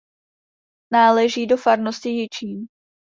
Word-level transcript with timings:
Náleží 0.91 1.47
do 1.47 1.57
farnosti 1.57 2.09
Jičín. 2.09 2.67